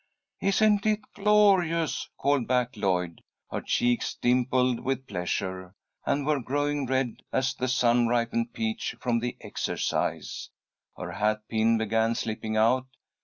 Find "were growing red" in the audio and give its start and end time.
6.25-7.21